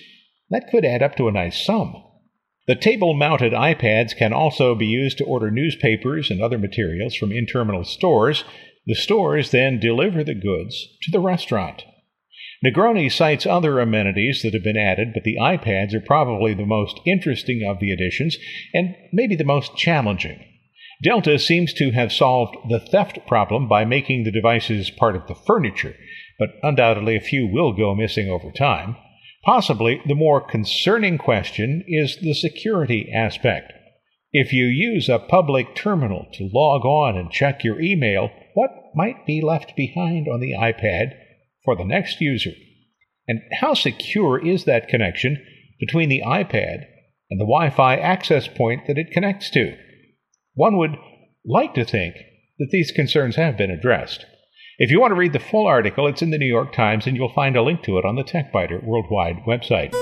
That 0.48 0.68
could 0.70 0.84
add 0.84 1.02
up 1.02 1.16
to 1.16 1.28
a 1.28 1.32
nice 1.32 1.64
sum. 1.64 2.02
The 2.66 2.76
table 2.76 3.14
mounted 3.14 3.52
iPads 3.52 4.16
can 4.16 4.32
also 4.32 4.74
be 4.74 4.86
used 4.86 5.18
to 5.18 5.24
order 5.24 5.50
newspapers 5.50 6.30
and 6.30 6.40
other 6.40 6.58
materials 6.58 7.14
from 7.14 7.30
in 7.30 7.46
terminal 7.46 7.84
stores. 7.84 8.44
The 8.86 8.94
stores 8.94 9.50
then 9.50 9.78
deliver 9.78 10.24
the 10.24 10.34
goods 10.34 10.86
to 11.02 11.10
the 11.10 11.20
restaurant. 11.20 11.82
Negroni 12.64 13.12
cites 13.12 13.44
other 13.44 13.80
amenities 13.80 14.40
that 14.42 14.54
have 14.54 14.64
been 14.64 14.78
added, 14.78 15.08
but 15.12 15.24
the 15.24 15.36
iPads 15.36 15.92
are 15.94 16.00
probably 16.00 16.54
the 16.54 16.64
most 16.64 17.00
interesting 17.04 17.62
of 17.66 17.80
the 17.80 17.90
additions 17.90 18.36
and 18.72 18.94
maybe 19.12 19.36
the 19.36 19.44
most 19.44 19.76
challenging. 19.76 20.42
Delta 21.02 21.38
seems 21.38 21.74
to 21.74 21.90
have 21.90 22.12
solved 22.12 22.56
the 22.70 22.80
theft 22.80 23.18
problem 23.26 23.68
by 23.68 23.84
making 23.84 24.24
the 24.24 24.32
devices 24.32 24.90
part 24.90 25.14
of 25.14 25.26
the 25.26 25.34
furniture, 25.34 25.94
but 26.38 26.48
undoubtedly 26.62 27.16
a 27.16 27.20
few 27.20 27.46
will 27.46 27.74
go 27.74 27.94
missing 27.94 28.30
over 28.30 28.50
time. 28.50 28.96
Possibly 29.44 30.00
the 30.06 30.14
more 30.14 30.40
concerning 30.40 31.18
question 31.18 31.84
is 31.86 32.16
the 32.22 32.34
security 32.34 33.12
aspect. 33.14 33.72
If 34.32 34.52
you 34.52 34.64
use 34.64 35.08
a 35.08 35.18
public 35.18 35.74
terminal 35.74 36.26
to 36.34 36.50
log 36.52 36.84
on 36.84 37.18
and 37.18 37.30
check 37.30 37.62
your 37.62 37.80
email, 37.80 38.30
what 38.54 38.70
might 38.94 39.26
be 39.26 39.42
left 39.42 39.76
behind 39.76 40.26
on 40.26 40.40
the 40.40 40.52
iPad 40.52 41.12
for 41.66 41.76
the 41.76 41.84
next 41.84 42.22
user. 42.22 42.52
And 43.28 43.40
how 43.60 43.74
secure 43.74 44.38
is 44.38 44.64
that 44.64 44.88
connection 44.88 45.44
between 45.78 46.08
the 46.08 46.22
iPad 46.24 46.84
and 47.28 47.38
the 47.38 47.44
Wi 47.44 47.68
Fi 47.68 47.96
access 47.96 48.48
point 48.48 48.86
that 48.86 48.96
it 48.96 49.10
connects 49.12 49.50
to? 49.50 49.76
One 50.54 50.78
would 50.78 50.96
like 51.44 51.74
to 51.74 51.84
think 51.84 52.14
that 52.58 52.68
these 52.70 52.90
concerns 52.90 53.36
have 53.36 53.58
been 53.58 53.70
addressed. 53.70 54.24
If 54.78 54.90
you 54.90 55.00
want 55.00 55.10
to 55.10 55.16
read 55.16 55.32
the 55.32 55.38
full 55.38 55.66
article, 55.66 56.06
it's 56.06 56.22
in 56.22 56.30
the 56.30 56.38
New 56.38 56.46
York 56.46 56.72
Times, 56.72 57.06
and 57.06 57.16
you'll 57.16 57.32
find 57.32 57.56
a 57.56 57.62
link 57.62 57.82
to 57.82 57.98
it 57.98 58.04
on 58.04 58.14
the 58.14 58.24
TechByter 58.24 58.84
Worldwide 58.84 59.42
website. 59.46 59.94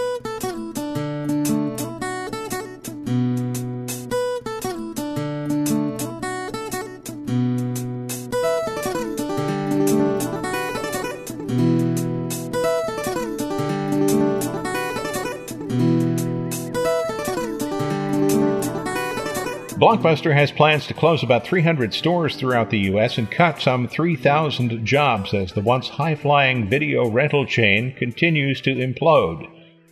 Blockbuster 19.95 20.35
has 20.35 20.51
plans 20.51 20.89
to 20.89 20.95
close 20.95 21.23
about 21.23 21.47
300 21.47 21.95
stores 21.95 22.35
throughout 22.35 22.71
the 22.71 22.81
U.S. 22.91 23.17
and 23.17 23.31
cut 23.31 23.63
some 23.63 23.87
3,000 23.87 24.85
jobs 24.85 25.33
as 25.33 25.53
the 25.53 25.61
once 25.61 25.89
high 25.89 26.17
flying 26.17 26.69
video 26.69 27.09
rental 27.09 27.47
chain 27.47 27.95
continues 27.97 28.61
to 28.63 28.75
implode. 28.75 29.47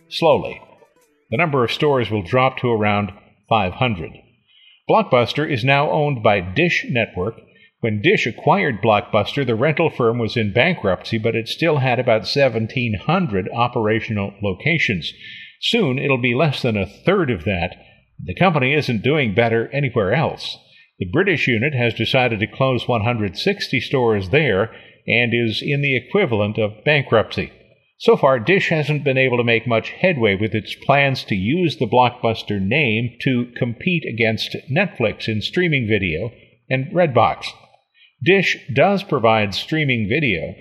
Slowly. 0.09 0.61
The 1.31 1.37
number 1.37 1.63
of 1.63 1.71
stores 1.71 2.11
will 2.11 2.21
drop 2.21 2.57
to 2.57 2.67
around 2.67 3.13
500. 3.47 4.11
Blockbuster 4.89 5.49
is 5.49 5.63
now 5.63 5.89
owned 5.89 6.21
by 6.21 6.41
Dish 6.41 6.85
Network. 6.89 7.35
When 7.79 8.01
Dish 8.01 8.27
acquired 8.27 8.81
Blockbuster, 8.81 9.47
the 9.47 9.55
rental 9.55 9.89
firm 9.89 10.19
was 10.19 10.35
in 10.35 10.51
bankruptcy, 10.51 11.17
but 11.17 11.33
it 11.33 11.47
still 11.47 11.77
had 11.77 11.97
about 11.97 12.23
1,700 12.23 13.49
operational 13.55 14.33
locations. 14.43 15.13
Soon 15.61 15.97
it'll 15.97 16.21
be 16.21 16.35
less 16.35 16.61
than 16.61 16.75
a 16.75 16.85
third 16.85 17.31
of 17.31 17.45
that 17.45 17.77
the 18.25 18.35
company 18.35 18.73
isn't 18.73 19.03
doing 19.03 19.33
better 19.33 19.69
anywhere 19.73 20.13
else. 20.13 20.57
The 20.99 21.09
British 21.11 21.47
unit 21.47 21.73
has 21.73 21.93
decided 21.93 22.39
to 22.39 22.47
close 22.47 22.87
160 22.87 23.79
stores 23.81 24.29
there 24.29 24.71
and 25.07 25.33
is 25.33 25.61
in 25.61 25.81
the 25.81 25.95
equivalent 25.95 26.57
of 26.57 26.83
bankruptcy. 26.85 27.51
So 27.97 28.17
far, 28.17 28.39
Dish 28.39 28.69
hasn't 28.69 29.03
been 29.03 29.17
able 29.17 29.37
to 29.37 29.43
make 29.43 29.67
much 29.67 29.89
headway 29.89 30.35
with 30.35 30.53
its 30.53 30.75
plans 30.75 31.23
to 31.25 31.35
use 31.35 31.77
the 31.77 31.87
Blockbuster 31.87 32.61
name 32.61 33.17
to 33.21 33.51
compete 33.57 34.03
against 34.05 34.55
Netflix 34.71 35.27
in 35.27 35.41
streaming 35.41 35.87
video 35.87 36.31
and 36.69 36.87
Redbox. 36.93 37.47
Dish 38.23 38.57
does 38.73 39.03
provide 39.03 39.53
streaming 39.53 40.07
video, 40.07 40.53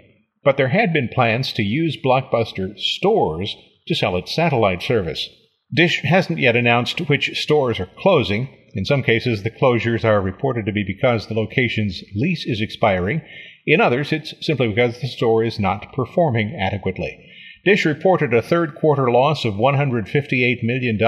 but 0.44 0.56
there 0.56 0.68
had 0.68 0.92
been 0.92 1.08
plans 1.08 1.52
to 1.54 1.62
use 1.62 1.96
Blockbuster 1.96 2.78
stores 2.78 3.56
to 3.86 3.94
sell 3.94 4.16
its 4.16 4.34
satellite 4.34 4.82
service. 4.82 5.28
Dish 5.74 6.02
hasn't 6.02 6.38
yet 6.38 6.54
announced 6.54 7.00
which 7.08 7.40
stores 7.40 7.80
are 7.80 7.88
closing. 7.98 8.48
In 8.74 8.84
some 8.84 9.02
cases, 9.02 9.42
the 9.42 9.50
closures 9.50 10.04
are 10.04 10.20
reported 10.20 10.66
to 10.66 10.72
be 10.72 10.84
because 10.84 11.26
the 11.26 11.34
location's 11.34 12.02
lease 12.14 12.44
is 12.46 12.60
expiring. 12.60 13.22
In 13.66 13.80
others, 13.80 14.12
it's 14.12 14.34
simply 14.44 14.68
because 14.68 15.00
the 15.00 15.08
store 15.08 15.42
is 15.42 15.58
not 15.58 15.92
performing 15.94 16.54
adequately. 16.54 17.26
Dish 17.64 17.86
reported 17.86 18.34
a 18.34 18.42
third 18.42 18.74
quarter 18.74 19.10
loss 19.10 19.44
of 19.44 19.54
$158 19.54 20.62
million. 20.62 20.98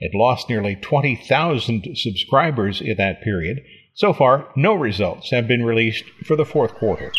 It 0.00 0.14
lost 0.14 0.50
nearly 0.50 0.76
20,000 0.76 1.96
subscribers 1.96 2.80
in 2.82 2.96
that 2.96 3.22
period. 3.22 3.62
So 3.94 4.12
far, 4.12 4.48
no 4.56 4.74
results 4.74 5.30
have 5.30 5.48
been 5.48 5.64
released 5.64 6.04
for 6.26 6.36
the 6.36 6.44
fourth 6.44 6.74
quarter. 6.74 7.12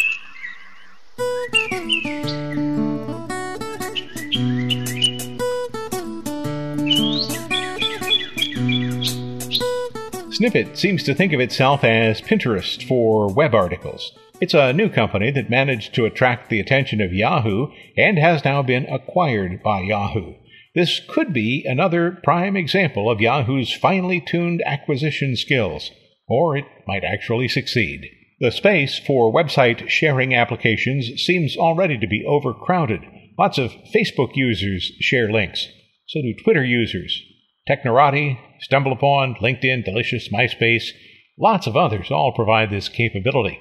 Snipit 10.37 10.77
seems 10.77 11.01
to 11.01 11.15
think 11.15 11.33
of 11.33 11.39
itself 11.39 11.83
as 11.83 12.21
Pinterest 12.21 12.87
for 12.87 13.33
web 13.33 13.55
articles. 13.55 14.11
It's 14.39 14.53
a 14.53 14.71
new 14.71 14.87
company 14.87 15.31
that 15.31 15.49
managed 15.49 15.95
to 15.95 16.05
attract 16.05 16.51
the 16.51 16.59
attention 16.59 17.01
of 17.01 17.11
Yahoo 17.11 17.71
and 17.97 18.19
has 18.19 18.45
now 18.45 18.61
been 18.61 18.85
acquired 18.85 19.63
by 19.63 19.81
Yahoo. 19.81 20.35
This 20.75 21.01
could 21.09 21.33
be 21.33 21.65
another 21.65 22.19
prime 22.23 22.55
example 22.55 23.09
of 23.09 23.19
Yahoo's 23.19 23.73
finely 23.73 24.21
tuned 24.21 24.61
acquisition 24.63 25.35
skills, 25.35 25.89
or 26.27 26.55
it 26.55 26.65
might 26.85 27.03
actually 27.03 27.47
succeed. 27.47 28.05
The 28.39 28.51
space 28.51 28.99
for 28.99 29.33
website 29.33 29.89
sharing 29.89 30.35
applications 30.35 31.19
seems 31.19 31.57
already 31.57 31.97
to 31.97 32.07
be 32.07 32.23
overcrowded. 32.27 33.01
Lots 33.39 33.57
of 33.57 33.71
Facebook 33.91 34.35
users 34.35 34.91
share 34.99 35.31
links. 35.31 35.67
So 36.07 36.21
do 36.21 36.35
Twitter 36.43 36.63
users. 36.63 37.23
Technorati, 37.67 38.37
StumbleUpon, 38.69 39.37
LinkedIn, 39.39 39.83
Delicious, 39.83 40.29
MySpace, 40.29 40.89
lots 41.37 41.67
of 41.67 41.75
others 41.75 42.09
all 42.11 42.33
provide 42.33 42.69
this 42.69 42.89
capability. 42.89 43.59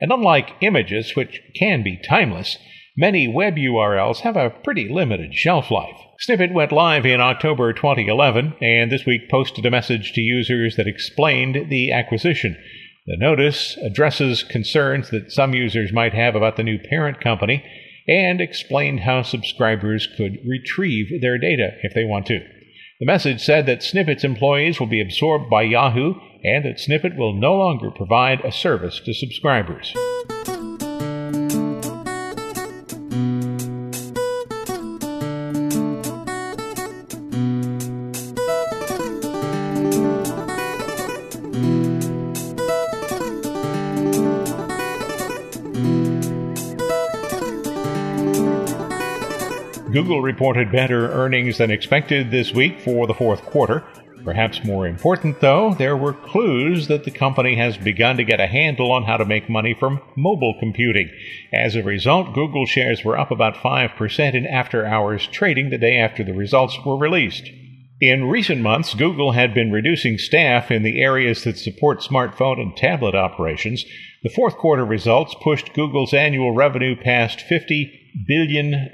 And 0.00 0.10
unlike 0.10 0.56
images, 0.60 1.14
which 1.14 1.40
can 1.54 1.82
be 1.82 2.00
timeless, 2.08 2.58
many 2.96 3.28
web 3.28 3.56
URLs 3.56 4.20
have 4.20 4.36
a 4.36 4.50
pretty 4.50 4.88
limited 4.88 5.34
shelf 5.34 5.70
life. 5.70 5.96
Snippet 6.18 6.52
went 6.52 6.72
live 6.72 7.06
in 7.06 7.20
October 7.20 7.72
2011 7.72 8.54
and 8.60 8.90
this 8.90 9.06
week 9.06 9.30
posted 9.30 9.64
a 9.64 9.70
message 9.70 10.12
to 10.12 10.20
users 10.20 10.76
that 10.76 10.88
explained 10.88 11.68
the 11.68 11.92
acquisition. 11.92 12.56
The 13.06 13.16
notice 13.16 13.76
addresses 13.78 14.42
concerns 14.42 15.10
that 15.10 15.32
some 15.32 15.54
users 15.54 15.92
might 15.92 16.14
have 16.14 16.34
about 16.34 16.56
the 16.56 16.62
new 16.62 16.78
parent 16.78 17.20
company 17.20 17.64
and 18.08 18.40
explained 18.40 19.00
how 19.00 19.22
subscribers 19.22 20.08
could 20.16 20.38
retrieve 20.46 21.20
their 21.20 21.38
data 21.38 21.72
if 21.82 21.94
they 21.94 22.04
want 22.04 22.26
to. 22.26 22.40
The 23.02 23.06
message 23.06 23.42
said 23.42 23.66
that 23.66 23.82
Snippet's 23.82 24.22
employees 24.22 24.78
will 24.78 24.86
be 24.86 25.00
absorbed 25.00 25.50
by 25.50 25.62
Yahoo 25.62 26.14
and 26.44 26.64
that 26.64 26.78
Snippet 26.78 27.16
will 27.16 27.32
no 27.32 27.52
longer 27.52 27.90
provide 27.90 28.44
a 28.44 28.52
service 28.52 29.00
to 29.00 29.12
subscribers. 29.12 29.92
Google 49.92 50.22
reported 50.22 50.72
better 50.72 51.12
earnings 51.12 51.58
than 51.58 51.70
expected 51.70 52.30
this 52.30 52.50
week 52.50 52.80
for 52.80 53.06
the 53.06 53.12
fourth 53.12 53.42
quarter. 53.42 53.84
Perhaps 54.24 54.64
more 54.64 54.86
important, 54.86 55.40
though, 55.40 55.74
there 55.74 55.98
were 55.98 56.14
clues 56.14 56.88
that 56.88 57.04
the 57.04 57.10
company 57.10 57.56
has 57.56 57.76
begun 57.76 58.16
to 58.16 58.24
get 58.24 58.40
a 58.40 58.46
handle 58.46 58.90
on 58.90 59.02
how 59.02 59.18
to 59.18 59.26
make 59.26 59.50
money 59.50 59.74
from 59.74 60.00
mobile 60.16 60.54
computing. 60.58 61.10
As 61.52 61.76
a 61.76 61.82
result, 61.82 62.32
Google 62.32 62.64
shares 62.64 63.04
were 63.04 63.18
up 63.18 63.30
about 63.30 63.56
5% 63.56 64.34
in 64.34 64.46
after 64.46 64.86
hours 64.86 65.26
trading 65.26 65.68
the 65.68 65.76
day 65.76 65.98
after 65.98 66.24
the 66.24 66.32
results 66.32 66.78
were 66.86 66.96
released. 66.96 67.50
In 68.02 68.24
recent 68.24 68.60
months, 68.60 68.94
Google 68.94 69.30
had 69.30 69.54
been 69.54 69.70
reducing 69.70 70.18
staff 70.18 70.72
in 70.72 70.82
the 70.82 71.00
areas 71.00 71.44
that 71.44 71.56
support 71.56 72.00
smartphone 72.00 72.58
and 72.58 72.76
tablet 72.76 73.14
operations. 73.14 73.84
The 74.24 74.28
fourth 74.28 74.56
quarter 74.56 74.84
results 74.84 75.36
pushed 75.40 75.72
Google's 75.72 76.12
annual 76.12 76.52
revenue 76.52 76.96
past 76.96 77.44
$50 77.48 77.92
billion, 78.26 78.90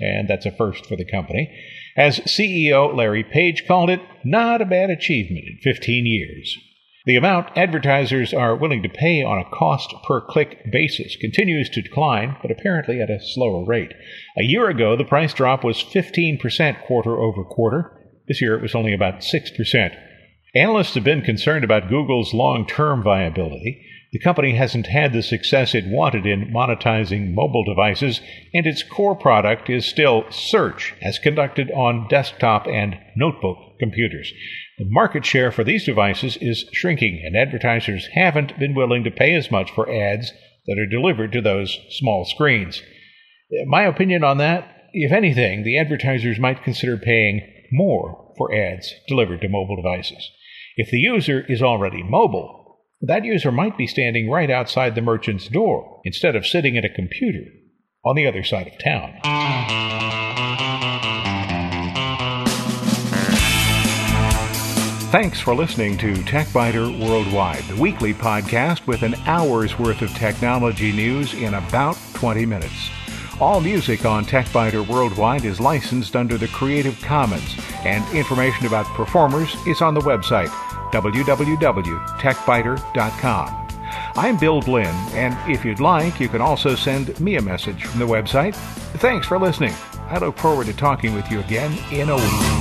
and 0.00 0.28
that's 0.28 0.46
a 0.46 0.50
first 0.50 0.84
for 0.86 0.96
the 0.96 1.08
company. 1.08 1.48
As 1.96 2.18
CEO 2.18 2.92
Larry 2.92 3.22
Page 3.22 3.62
called 3.68 3.88
it, 3.88 4.00
not 4.24 4.60
a 4.60 4.66
bad 4.66 4.90
achievement 4.90 5.44
in 5.46 5.58
15 5.62 6.04
years. 6.04 6.58
The 7.06 7.14
amount 7.14 7.56
advertisers 7.56 8.34
are 8.34 8.56
willing 8.56 8.82
to 8.82 8.88
pay 8.88 9.22
on 9.22 9.38
a 9.38 9.48
cost 9.56 9.94
per 10.08 10.20
click 10.20 10.68
basis 10.72 11.14
continues 11.14 11.70
to 11.70 11.82
decline, 11.82 12.36
but 12.42 12.50
apparently 12.50 13.00
at 13.00 13.10
a 13.10 13.20
slower 13.22 13.64
rate. 13.64 13.92
A 14.36 14.42
year 14.42 14.68
ago, 14.68 14.96
the 14.96 15.04
price 15.04 15.32
drop 15.32 15.62
was 15.62 15.84
15% 15.84 16.82
quarter 16.84 17.16
over 17.16 17.44
quarter. 17.44 17.92
This 18.28 18.42
year 18.42 18.54
it 18.54 18.62
was 18.62 18.74
only 18.74 18.92
about 18.92 19.20
6%. 19.20 19.96
Analysts 20.54 20.94
have 20.94 21.04
been 21.04 21.22
concerned 21.22 21.64
about 21.64 21.88
Google's 21.88 22.34
long 22.34 22.66
term 22.66 23.02
viability. 23.02 23.84
The 24.12 24.18
company 24.18 24.54
hasn't 24.54 24.86
had 24.86 25.12
the 25.12 25.22
success 25.22 25.74
it 25.74 25.84
wanted 25.86 26.24
in 26.24 26.50
monetizing 26.50 27.34
mobile 27.34 27.64
devices, 27.64 28.22
and 28.54 28.66
its 28.66 28.82
core 28.82 29.14
product 29.14 29.68
is 29.68 29.84
still 29.84 30.24
search, 30.30 30.94
as 31.02 31.18
conducted 31.18 31.70
on 31.72 32.08
desktop 32.08 32.66
and 32.66 32.98
notebook 33.16 33.58
computers. 33.78 34.32
The 34.78 34.86
market 34.88 35.26
share 35.26 35.50
for 35.50 35.62
these 35.62 35.84
devices 35.84 36.38
is 36.40 36.64
shrinking, 36.72 37.22
and 37.24 37.36
advertisers 37.36 38.08
haven't 38.14 38.58
been 38.58 38.74
willing 38.74 39.04
to 39.04 39.10
pay 39.10 39.34
as 39.34 39.50
much 39.50 39.70
for 39.72 39.92
ads 39.92 40.32
that 40.66 40.78
are 40.78 40.86
delivered 40.86 41.32
to 41.32 41.42
those 41.42 41.78
small 41.90 42.24
screens. 42.24 42.82
My 43.66 43.82
opinion 43.82 44.24
on 44.24 44.38
that, 44.38 44.88
if 44.94 45.12
anything, 45.12 45.64
the 45.64 45.78
advertisers 45.78 46.38
might 46.38 46.64
consider 46.64 46.96
paying 46.96 47.42
more 47.72 48.32
for 48.36 48.54
ads 48.54 48.92
delivered 49.06 49.40
to 49.42 49.48
mobile 49.48 49.76
devices. 49.76 50.30
If 50.76 50.90
the 50.90 50.98
user 50.98 51.44
is 51.48 51.62
already 51.62 52.02
mobile, 52.02 52.78
that 53.00 53.24
user 53.24 53.52
might 53.52 53.78
be 53.78 53.86
standing 53.86 54.30
right 54.30 54.50
outside 54.50 54.94
the 54.94 55.00
merchant's 55.00 55.48
door 55.48 56.00
instead 56.04 56.34
of 56.34 56.46
sitting 56.46 56.76
at 56.76 56.84
a 56.84 56.88
computer 56.88 57.44
on 58.04 58.16
the 58.16 58.26
other 58.26 58.42
side 58.42 58.66
of 58.66 58.78
town. 58.78 59.18
Thanks 65.10 65.40
for 65.40 65.54
listening 65.54 65.96
to 65.98 66.12
TechByter 66.12 67.02
Worldwide, 67.02 67.64
the 67.64 67.80
weekly 67.80 68.12
podcast 68.12 68.86
with 68.86 69.02
an 69.02 69.14
hour's 69.24 69.78
worth 69.78 70.02
of 70.02 70.10
technology 70.14 70.92
news 70.92 71.32
in 71.32 71.54
about 71.54 71.96
20 72.12 72.44
minutes. 72.44 72.90
All 73.40 73.60
music 73.60 74.04
on 74.04 74.24
TechByter 74.24 74.84
Worldwide 74.88 75.44
is 75.44 75.60
licensed 75.60 76.16
under 76.16 76.36
the 76.36 76.48
Creative 76.48 77.00
Commons, 77.02 77.54
and 77.84 78.04
information 78.12 78.66
about 78.66 78.84
performers 78.86 79.54
is 79.64 79.80
on 79.80 79.94
the 79.94 80.00
website 80.00 80.48
www.techbyter.com. 80.90 83.68
I'm 84.16 84.36
Bill 84.38 84.60
Blinn, 84.60 84.92
and 85.12 85.36
if 85.48 85.64
you'd 85.64 85.78
like, 85.78 86.18
you 86.18 86.28
can 86.28 86.40
also 86.40 86.74
send 86.74 87.20
me 87.20 87.36
a 87.36 87.42
message 87.42 87.84
from 87.84 88.00
the 88.00 88.06
website. 88.06 88.56
Thanks 88.96 89.28
for 89.28 89.38
listening. 89.38 89.74
I 90.08 90.18
look 90.18 90.36
forward 90.36 90.66
to 90.66 90.72
talking 90.72 91.14
with 91.14 91.30
you 91.30 91.38
again 91.38 91.78
in 91.92 92.08
a 92.08 92.16
week. 92.16 92.57